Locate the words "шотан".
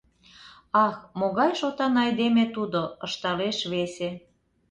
1.59-1.93